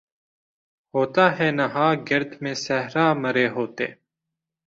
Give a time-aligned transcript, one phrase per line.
[0.93, 3.85] ہوتا ہے نہاں گرد میں صحرا مرے ہوتے